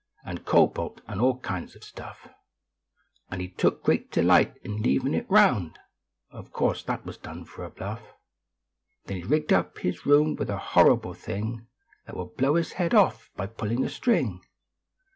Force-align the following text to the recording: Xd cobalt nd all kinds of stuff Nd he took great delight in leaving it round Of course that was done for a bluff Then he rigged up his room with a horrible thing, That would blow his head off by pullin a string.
Xd 0.25 0.45
cobalt 0.45 1.01
nd 1.13 1.21
all 1.21 1.37
kinds 1.41 1.75
of 1.75 1.83
stuff 1.83 2.27
Nd 3.31 3.39
he 3.39 3.47
took 3.49 3.83
great 3.83 4.11
delight 4.11 4.57
in 4.63 4.81
leaving 4.81 5.13
it 5.13 5.29
round 5.29 5.77
Of 6.31 6.51
course 6.51 6.81
that 6.85 7.05
was 7.05 7.19
done 7.19 7.45
for 7.45 7.63
a 7.63 7.69
bluff 7.69 8.01
Then 9.05 9.17
he 9.17 9.23
rigged 9.23 9.53
up 9.53 9.77
his 9.77 10.03
room 10.07 10.35
with 10.35 10.49
a 10.49 10.57
horrible 10.57 11.13
thing, 11.13 11.67
That 12.07 12.17
would 12.17 12.35
blow 12.35 12.55
his 12.55 12.71
head 12.71 12.95
off 12.95 13.29
by 13.35 13.45
pullin 13.45 13.83
a 13.83 13.89
string. 13.89 14.41